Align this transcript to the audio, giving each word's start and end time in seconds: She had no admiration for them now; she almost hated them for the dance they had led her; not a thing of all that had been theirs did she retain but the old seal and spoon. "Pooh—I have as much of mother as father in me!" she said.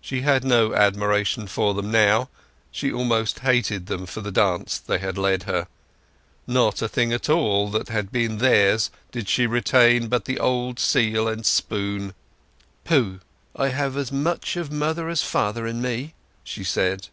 She 0.00 0.20
had 0.20 0.44
no 0.44 0.72
admiration 0.72 1.48
for 1.48 1.74
them 1.74 1.90
now; 1.90 2.28
she 2.70 2.92
almost 2.92 3.40
hated 3.40 3.86
them 3.86 4.06
for 4.06 4.20
the 4.20 4.30
dance 4.30 4.78
they 4.78 4.98
had 4.98 5.18
led 5.18 5.42
her; 5.50 5.66
not 6.46 6.80
a 6.80 6.86
thing 6.86 7.12
of 7.12 7.28
all 7.28 7.68
that 7.72 7.88
had 7.88 8.12
been 8.12 8.38
theirs 8.38 8.88
did 9.10 9.28
she 9.28 9.48
retain 9.48 10.06
but 10.06 10.26
the 10.26 10.38
old 10.38 10.78
seal 10.78 11.26
and 11.26 11.44
spoon. 11.44 12.14
"Pooh—I 12.84 13.70
have 13.70 13.96
as 13.96 14.12
much 14.12 14.54
of 14.56 14.70
mother 14.70 15.08
as 15.08 15.22
father 15.24 15.66
in 15.66 15.82
me!" 15.82 16.14
she 16.44 16.62
said. 16.62 17.08